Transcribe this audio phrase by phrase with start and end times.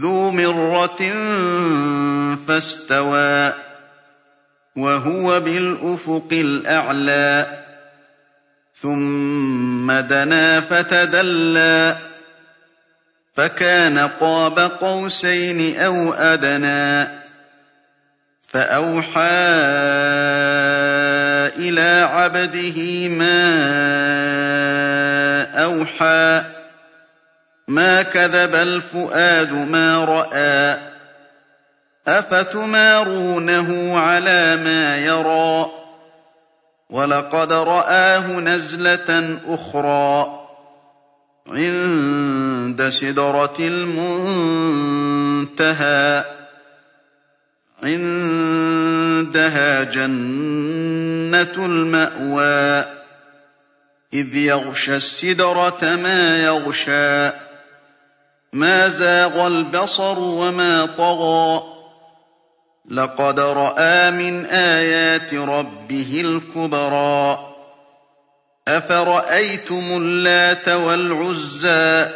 [0.00, 1.12] ذو مرة
[2.48, 3.52] فاستوى
[4.76, 7.46] وهو بالأفق الأعلى
[8.74, 11.96] ثم دنا فتدلى
[13.34, 17.08] فكان قاب قوسين أو أدنى
[18.48, 19.20] فأوحى
[21.58, 23.46] إلى عبده ما
[25.64, 26.55] أوحى
[27.68, 30.78] ما كذب الفؤاد ما رأى
[32.06, 35.70] أفتمارونه على ما يرى
[36.90, 40.40] ولقد رآه نزلة أخرى
[41.48, 45.04] عند سدرة المنتهى
[47.82, 52.84] عندها جنة المأوى
[54.14, 57.45] إذ يغشى السدرة ما يغشى
[58.52, 61.62] ما زاغ البصر وما طغى
[62.90, 67.38] لقد رأى من آيات ربه الكبرى
[68.68, 72.10] أفرأيتم اللات والعزى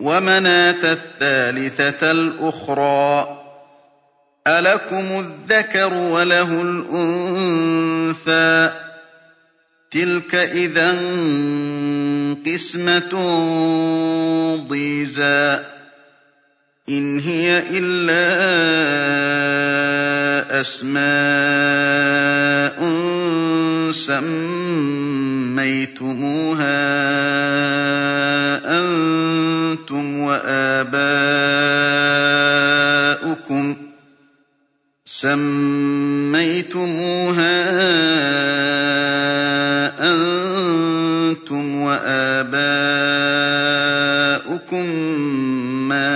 [0.00, 3.38] ومناة الثالثة الأخرى
[4.46, 8.12] ألكم الذكر وله الأنثى
[9.90, 10.92] تلك إذا
[12.34, 13.12] قسمة
[14.68, 15.58] ضيزى.
[16.88, 18.32] إن هي إلا
[20.60, 21.02] أسماء
[23.92, 24.72] سميتموها
[28.78, 31.02] أنتم وآباؤكم.
[35.04, 35.72] سميتموها
[41.82, 42.86] وآباؤكم
[45.88, 46.12] ما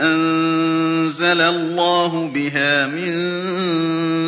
[0.00, 3.14] أنزل الله بها من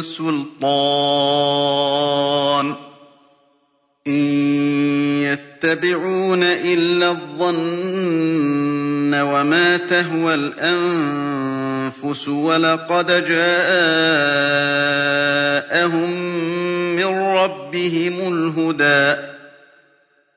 [0.03, 1.81] سلطان.
[4.07, 4.25] إن
[5.23, 13.41] يتبعون إلا الظن وما تهوى الأنفس ولقد جاءهم
[16.97, 19.30] من ربهم الهدى.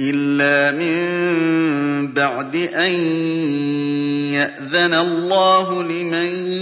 [0.00, 2.92] إلا من بعد أن
[4.32, 6.52] يأذن الله لمن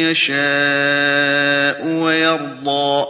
[0.00, 3.06] يشاء ويرضى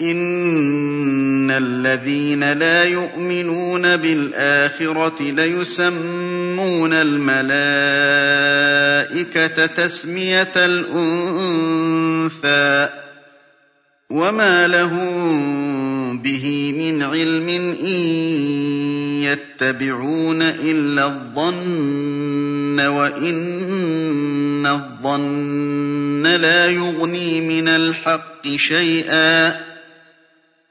[0.00, 7.48] إن الذين لا يؤمنون بالآخرة ليسمون الملائكة
[9.66, 12.08] تسمية الأنثى
[14.10, 16.57] وما لهم به
[16.98, 18.00] من علم إن
[19.22, 29.60] يتبعون إلا الظن وإن الظن لا يغني من الحق شيئا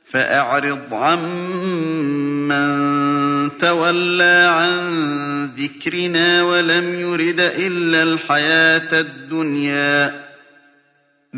[0.04, 2.58] فأعرض عمن
[3.58, 10.28] تولى عن ذكرنا ولم يرد إلا الحياة الدنيا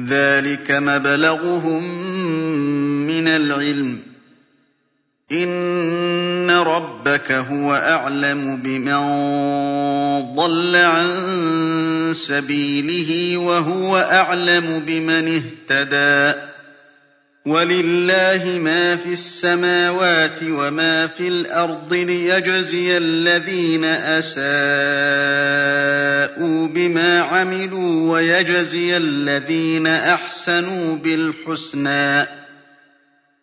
[0.07, 1.83] ذلك مبلغهم
[3.07, 4.08] من العلم
[5.31, 8.99] إن ربك هو أعلم بمن
[10.35, 11.07] ضل عن
[12.13, 16.39] سبيله وهو أعلم بمن اهتدى
[17.45, 24.37] ولله ما في السماوات وما في الأرض ليجزي الذين أساءوا
[26.67, 32.27] بما عملوا ويجزي الذين أحسنوا بالحسنى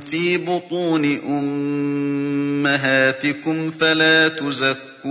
[0.00, 2.90] فِي بُطُونِ أُمَّهَاتِكُمْ
[3.70, 5.06] فَلَا تُزَكُّوا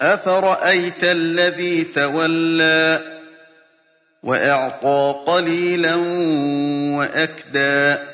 [0.00, 3.14] أَفَرَأَيْتَ الَّذِي تَوَلَّىٰ
[4.22, 5.94] وَأَعْطَىٰ قَلِيلًا
[6.96, 8.13] وَأَكْدَىٰ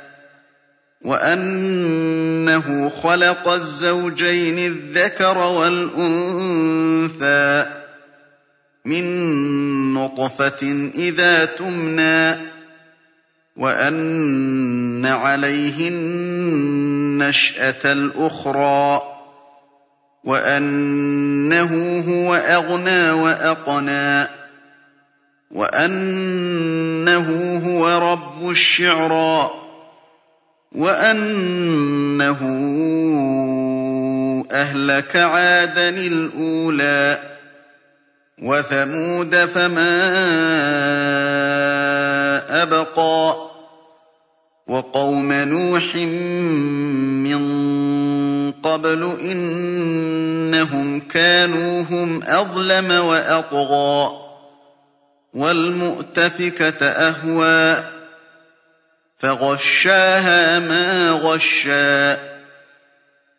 [1.03, 6.61] وَأَنَّهُ خَلَقَ الزَّوْجَيْنِ الذَّكَرَ وَالْأُنثَىٰ
[8.85, 9.03] مِن
[9.93, 12.37] نُّطْفَةٍ إِذَا تُمْنَىٰ
[13.57, 19.01] وَأَنَّ عَلَيْهِ النَّشْأَةَ الْأُخْرَىٰ
[20.23, 24.27] وَأَنَّهُ هُوَ أَغْنَىٰ وَأَقْنَىٰ
[25.51, 27.27] وَأَنَّهُ
[27.65, 29.51] هُوَ رَبُّ الشِّعْرَىٰ.
[30.75, 32.39] وَأَنَّهُ
[34.51, 37.19] أَهْلَكَ عَادًا الْأُولَىٰ
[38.43, 39.93] وَثَمُودَ فَمَا
[42.63, 43.35] أَبْقَىٰ
[44.67, 45.95] وَقَوْمَ نُوحٍ
[47.27, 47.41] مِّن
[48.63, 54.11] قَبْلُ ۖ إِنَّهُمْ كَانُوا هُمْ أَظْلَمَ وَأَطْغَىٰ
[55.33, 57.90] وَالْمُؤْتَفِكَةَ أَهْوَىٰ
[59.21, 62.17] فَغَشَّاهَا مَا غَشَّىٰ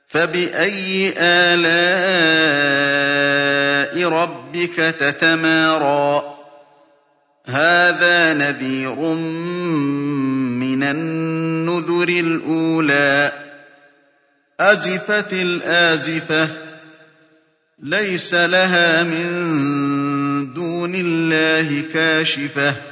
[0.08, 1.62] فَبِأَيِّ آلَاءِ
[4.08, 6.36] رَبِّكَ تَتَمَارَىٰ؟
[7.48, 13.32] هَٰذَا نَذِيرٌ مِّنَ النُّذُرِ الْأُولَىٰ.
[14.60, 16.48] أَزِفَتِ الْآزِفَةُ
[17.82, 22.91] لَيْسَ لَهَا مِن دُونِ اللَّهِ كَاشِفَةٌ.